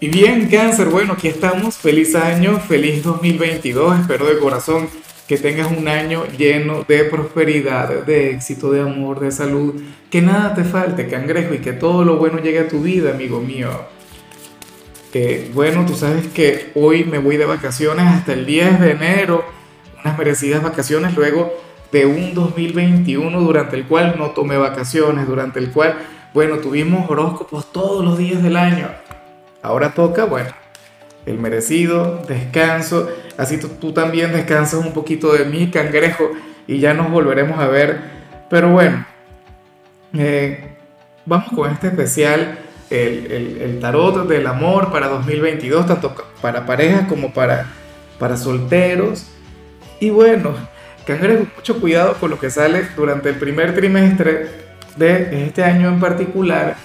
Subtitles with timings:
[0.00, 1.76] Y bien, cáncer, bueno, aquí estamos.
[1.76, 3.98] Feliz año, feliz 2022.
[3.98, 4.88] Espero de corazón
[5.26, 9.74] que tengas un año lleno de prosperidad, de éxito, de amor, de salud.
[10.08, 13.40] Que nada te falte, cangrejo, y que todo lo bueno llegue a tu vida, amigo
[13.40, 13.70] mío.
[15.14, 19.44] Eh, bueno, tú sabes que hoy me voy de vacaciones hasta el 10 de enero.
[20.04, 21.52] Unas merecidas vacaciones luego
[21.90, 25.96] de un 2021 durante el cual no tomé vacaciones, durante el cual,
[26.34, 29.07] bueno, tuvimos horóscopos todos los días del año
[29.62, 30.50] Ahora toca, bueno,
[31.26, 33.08] el merecido descanso.
[33.36, 36.30] Así tú, también descansas un poquito de mí, cangrejo,
[36.66, 38.00] y ya nos volveremos a ver.
[38.48, 39.06] Pero bueno,
[40.14, 40.76] eh,
[41.26, 42.58] vamos con este especial,
[42.90, 47.66] el, el, tarot del amor para 2022, tanto para parejas como para,
[48.18, 49.26] para solteros.
[50.00, 50.54] Y bueno,
[51.06, 56.00] cangrejo, mucho cuidado con lo que sale durante el primer trimestre de este año en
[56.00, 56.76] particular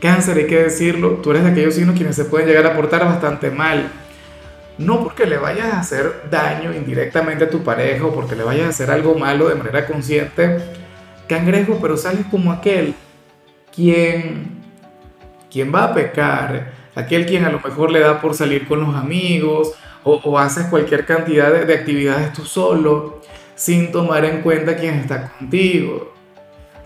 [0.00, 3.04] Cáncer, hay que decirlo, tú eres de aquellos signos quienes se pueden llegar a portar
[3.04, 3.90] bastante mal.
[4.78, 8.66] No porque le vayas a hacer daño indirectamente a tu pareja o porque le vayas
[8.66, 10.58] a hacer algo malo de manera consciente,
[11.26, 12.94] cangrejo, pero sales como aquel
[13.74, 14.60] quien,
[15.50, 18.94] quien va a pecar, aquel quien a lo mejor le da por salir con los
[18.94, 19.72] amigos
[20.04, 23.20] o, haces cualquier cantidad de, de actividades tú solo
[23.56, 26.15] sin tomar en cuenta quién está contigo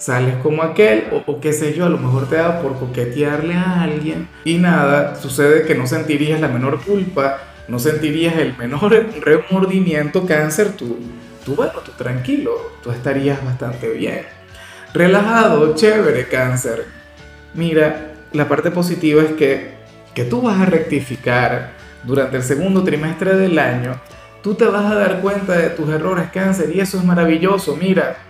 [0.00, 3.82] sales como aquel o, qué sé yo, a lo mejor te da por coquetearle a
[3.82, 10.26] alguien y nada, sucede que no sentirías la menor culpa, no sentirías el menor remordimiento,
[10.26, 10.98] cáncer, tú,
[11.44, 14.22] tú bueno, tú tranquilo, tú estarías bastante bien.
[14.94, 16.86] Relajado, chévere, cáncer.
[17.52, 19.72] Mira, la parte positiva es que,
[20.14, 21.72] que tú vas a rectificar
[22.04, 24.00] durante el segundo trimestre del año,
[24.42, 28.29] tú te vas a dar cuenta de tus errores, cáncer, y eso es maravilloso, mira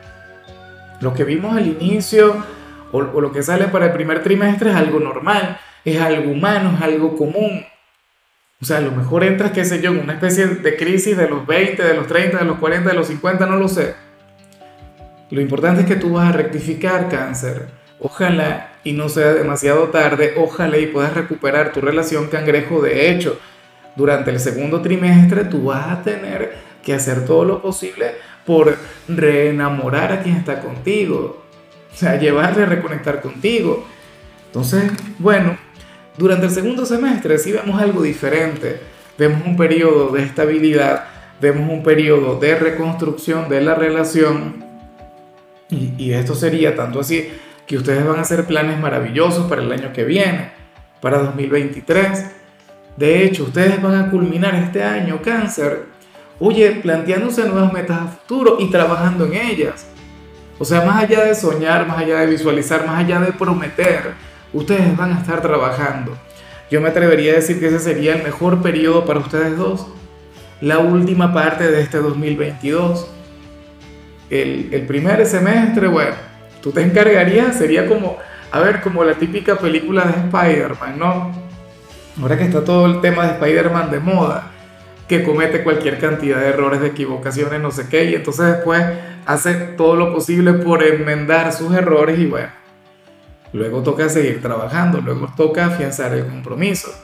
[1.01, 2.45] lo que vimos al inicio
[2.93, 6.83] o, lo que sale para el primer trimestre es algo normal, es algo humano, es
[6.83, 7.65] algo común.
[8.61, 11.29] O sea, a lo mejor entras, qué sé yo, en una especie de crisis de
[11.29, 13.95] los 20, de los 30, de los 40, de los 50, no lo sé.
[15.31, 17.69] Lo importante es que tú vas a rectificar cáncer.
[18.01, 22.83] Ojalá y no sea demasiado tarde, ojalá y puedas recuperar tu relación cangrejo.
[22.83, 23.39] De hecho,
[23.97, 28.13] durante el segundo trimestre tú vas a tener que hacer todo lo posible
[28.47, 28.77] por
[29.09, 31.45] reenamorar a quien está contigo,
[31.93, 33.87] o sea, llevarle a reconectar contigo.
[34.47, 35.57] Entonces, bueno,
[36.17, 38.81] durante el segundo semestre sí vemos algo diferente,
[39.19, 41.05] vemos un periodo de estabilidad,
[41.41, 44.65] vemos un periodo de reconstrucción de la relación
[45.69, 47.31] y, y esto sería tanto así
[47.67, 50.51] que ustedes van a hacer planes maravillosos para el año que viene,
[51.01, 52.27] para 2023.
[52.97, 55.85] De hecho, ustedes van a culminar este año cáncer
[56.43, 59.87] Oye, planteándose nuevas metas a futuro y trabajando en ellas.
[60.59, 64.15] O sea, más allá de soñar, más allá de visualizar, más allá de prometer,
[64.55, 66.17] ustedes van a estar trabajando.
[66.71, 69.87] Yo me atrevería a decir que ese sería el mejor periodo para ustedes dos.
[70.63, 73.07] La última parte de este 2022.
[74.31, 76.15] El, el primer semestre, bueno,
[76.63, 78.17] tú te encargarías, sería como,
[78.51, 81.33] a ver, como la típica película de Spider-Man, ¿no?
[82.23, 84.53] Ahora que está todo el tema de Spider-Man de moda
[85.11, 88.81] que comete cualquier cantidad de errores, de equivocaciones, no sé qué, y entonces después
[89.27, 92.47] hace todo lo posible por enmendar sus errores y bueno,
[93.53, 96.95] luego toca seguir trabajando, luego toca afianzar el compromiso.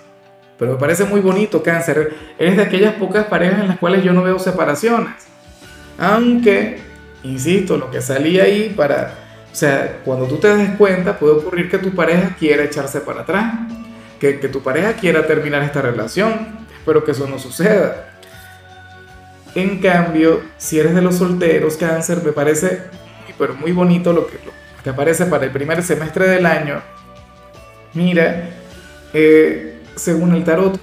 [0.56, 2.14] Pero me parece muy bonito, cáncer.
[2.38, 5.12] Eres de aquellas pocas parejas en las cuales yo no veo separaciones.
[5.98, 6.78] Aunque,
[7.24, 9.14] insisto, lo que salía ahí para...
[9.52, 13.22] O sea, cuando tú te des cuenta, puede ocurrir que tu pareja quiera echarse para
[13.22, 13.52] atrás,
[14.20, 18.10] que, que tu pareja quiera terminar esta relación, pero que eso no suceda.
[19.54, 22.96] En cambio, si eres de los solteros, cáncer, me parece
[23.38, 24.38] pero muy bonito lo que,
[24.82, 26.80] te aparece para el primer semestre del año.
[27.94, 28.50] Mira,
[29.12, 30.80] eh, según el tarot,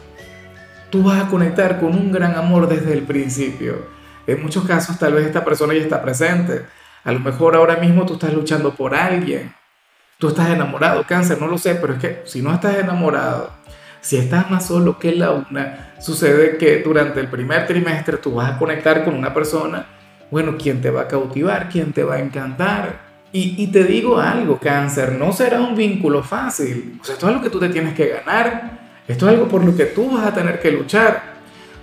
[0.90, 3.88] tú vas a conectar con un gran amor desde el principio.
[4.28, 6.66] En muchos casos tal vez esta persona ya está presente.
[7.04, 9.54] A lo mejor ahora mismo tú estás luchando por alguien.
[10.18, 13.52] Tú estás enamorado, cáncer, no lo sé, pero es que si no estás enamorado,
[14.04, 18.52] si estás más solo que la una, sucede que durante el primer trimestre tú vas
[18.52, 19.86] a conectar con una persona,
[20.30, 21.70] bueno, ¿quién te va a cautivar?
[21.70, 23.14] ¿Quién te va a encantar?
[23.32, 27.00] Y, te digo algo, cáncer, no será un vínculo fácil.
[27.02, 28.80] O sea, esto es algo que tú te tienes que ganar.
[29.08, 31.34] Esto es algo por lo que tú vas a tener que luchar.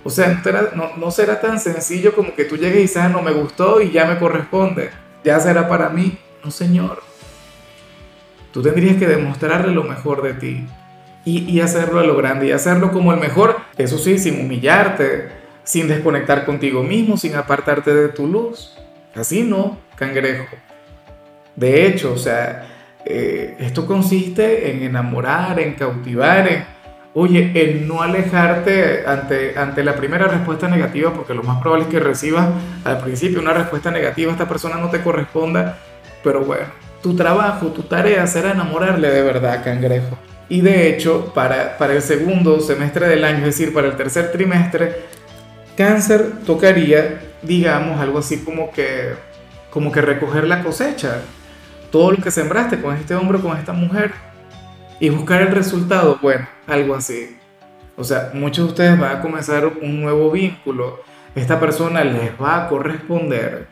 [0.03, 0.41] O sea,
[0.75, 3.81] no, no, será tan sencillo como que tú llegues y dices, ah, no me gustó
[3.81, 4.91] y ya me corresponde.
[5.25, 6.17] Ya será para mí.
[6.41, 7.03] No, señor.
[8.53, 10.65] Tú tendrías que demostrarle lo mejor de ti
[11.23, 15.29] y, hacerlo a lo grande y hacerlo como el mejor, eso sí, sin humillarte,
[15.63, 18.75] sin desconectar contigo mismo, sin apartarte de tu luz.
[19.15, 20.45] Así no, cangrejo.
[21.55, 22.67] De hecho, o sea,
[23.05, 26.65] eh, esto consiste en enamorar, en cautivar,
[27.13, 31.91] oye, el no alejarte ante, ante la primera respuesta negativa, porque lo más probable es
[31.91, 32.47] que recibas
[32.83, 35.77] al principio una respuesta negativa, esta persona no te corresponda,
[36.23, 36.65] pero bueno,
[37.03, 40.17] tu trabajo, tu tarea será enamorarle de verdad, cangrejo.
[40.51, 44.33] Y de hecho, para, para el segundo semestre del año, es decir, para el tercer
[44.33, 45.03] trimestre,
[45.77, 49.13] cáncer tocaría, digamos, algo así como que,
[49.69, 51.21] como que recoger la cosecha,
[51.89, 54.11] todo lo que sembraste con este hombre con esta mujer
[54.99, 57.37] y buscar el resultado, bueno, algo así.
[57.95, 60.99] O sea, muchos de ustedes van a comenzar un nuevo vínculo.
[61.33, 63.67] Esta persona les va a corresponder.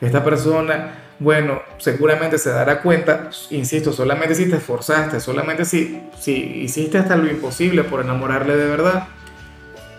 [0.00, 6.32] Esta persona, bueno, seguramente se dará cuenta, insisto, solamente si te esforzaste, solamente si, si
[6.32, 9.08] hiciste hasta lo imposible por enamorarle de verdad.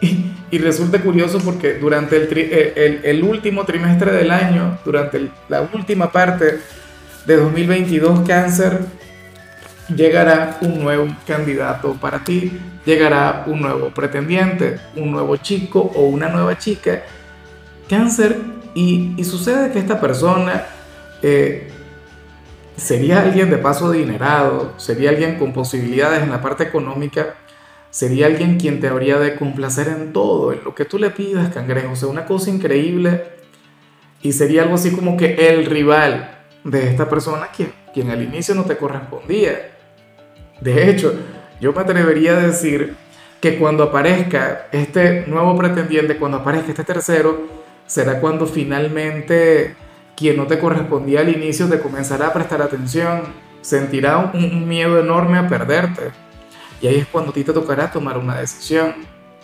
[0.01, 5.29] Y, y resulta curioso porque durante el, eh, el, el, último trimestre del año, durante
[5.47, 6.59] la última parte
[7.25, 8.81] de 2022, cáncer
[9.93, 16.29] llegará un nuevo candidato para ti, llegará un nuevo pretendiente, un nuevo chico o una
[16.29, 17.03] nueva chica.
[17.89, 18.37] Cáncer,
[18.73, 20.65] y, sucede que esta persona
[21.27, 21.67] eh,
[22.77, 27.33] sería alguien de paso adinerado, sería alguien con posibilidades en la parte económica,
[27.89, 31.51] sería alguien quien te habría de complacer en todo, en lo que tú le pidas,
[31.51, 33.23] cangrejo, o sea, una cosa increíble,
[34.21, 38.53] y sería algo así como que el rival de esta persona quien, quien al inicio
[38.53, 39.71] no te correspondía.
[40.61, 41.11] De hecho,
[41.59, 42.95] yo me atrevería a decir
[43.41, 47.47] que cuando aparezca este nuevo pretendiente, cuando aparezca este tercero,
[47.87, 49.75] será cuando finalmente
[50.15, 53.23] quien no te correspondía al inicio te comenzará a prestar atención,
[53.61, 56.11] sentirá un, miedo enorme a perderte.
[56.81, 58.93] Y ahí es cuando a ti te tocará tomar una decisión.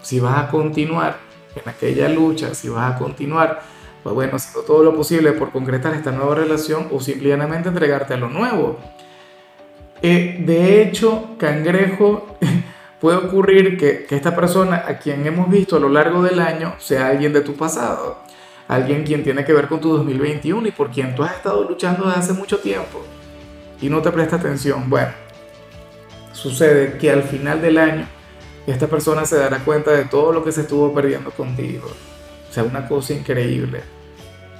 [0.01, 1.17] Si vas a continuar
[1.55, 3.61] en aquella lucha, si vas a continuar,
[4.03, 8.17] pues bueno, haciendo todo lo posible por concretar esta nueva relación o simplemente entregarte a
[8.17, 8.77] lo nuevo.
[10.01, 12.37] Eh, de hecho, cangrejo,
[13.01, 16.75] puede ocurrir que, que, esta persona a quien hemos visto a lo largo del año
[16.79, 18.19] sea alguien de tu pasado,
[18.73, 22.05] alguien quien tiene que ver con tu 2021 y por quien tú has estado luchando
[22.05, 23.03] desde hace mucho tiempo
[23.81, 24.89] y no te presta atención.
[24.89, 25.11] Bueno,
[26.33, 28.07] sucede que al final del año
[28.67, 31.87] esta persona se dará cuenta de todo lo que se estuvo perdiendo contigo.
[32.49, 33.81] O sea, una cosa increíble.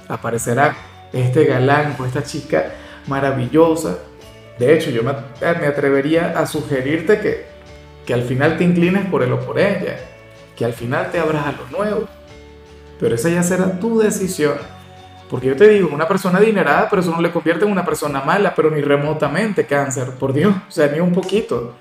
[0.08, 0.76] Aparecerá
[1.12, 2.72] este galán o esta chica
[3.06, 3.98] maravillosa
[4.58, 5.10] de hecho, yo me,
[5.66, 7.46] atrevería a sugerirte que,
[8.06, 9.98] que al final te inclines por él o por ella,
[10.56, 12.08] que al final te abras a lo nuevo.
[13.02, 14.54] Pero esa ya será tu decisión.
[15.28, 18.20] Porque yo te digo, una persona adinerada, pero eso no le convierte en una persona
[18.20, 21.74] mala, pero ni remotamente cáncer, por Dios, o sea, ni un poquito.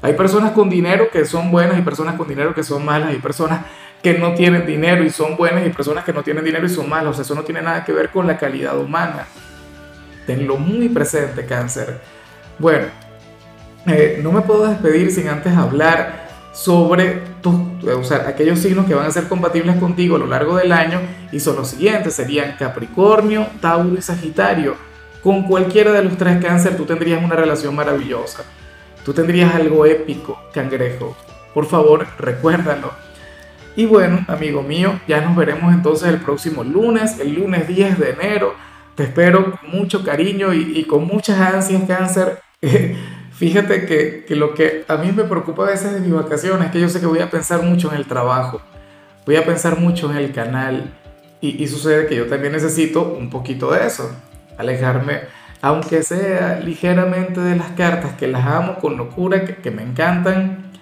[0.00, 3.18] Hay personas con dinero que son buenas y personas con dinero que son malas, hay
[3.18, 3.66] personas
[4.02, 6.88] que no tienen dinero y son buenas y personas que no tienen dinero y son
[6.88, 9.26] malas, o sea, eso no tiene nada que ver con la calidad humana.
[10.24, 12.00] Tenlo muy presente, cáncer.
[12.58, 12.86] Bueno,
[13.86, 16.27] eh, no me puedo despedir sin antes hablar
[16.58, 20.56] sobre tus, o sea, aquellos signos que van a ser compatibles contigo a lo largo
[20.56, 21.00] del año
[21.30, 24.74] y son los siguientes, serían Capricornio, Tauro y Sagitario.
[25.22, 28.42] Con cualquiera de los tres cáncer tú tendrías una relación maravillosa.
[29.04, 31.16] Tú tendrías algo épico, cangrejo.
[31.54, 32.90] Por favor, recuérdalo.
[33.76, 38.10] Y bueno, amigo mío, ya nos veremos entonces el próximo lunes, el lunes 10 de
[38.10, 38.68] enero
[38.98, 42.40] te espero con mucho cariño y, con muchas ansias, cáncer.
[43.38, 46.72] Fíjate que, que, lo que a mí me preocupa a veces de mis vacaciones es
[46.72, 48.60] que yo sé que voy a pensar mucho en el trabajo,
[49.24, 50.92] voy a pensar mucho en el canal
[51.40, 54.10] y, y sucede que yo también necesito un poquito de eso,
[54.56, 55.20] alejarme,
[55.62, 60.72] aunque sea ligeramente de las cartas, que las amo con locura, que, que me encantan,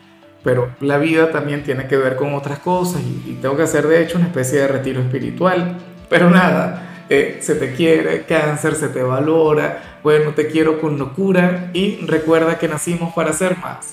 [0.43, 3.87] pero la vida también tiene que ver con otras cosas y, y tengo que hacer
[3.87, 5.77] de hecho una especie de retiro espiritual.
[6.09, 11.73] Pero nada, eh, se te quiere, cáncer, se te valora, bueno, te quiero con locura
[11.75, 13.85] y recuerda que nacimos para ser más.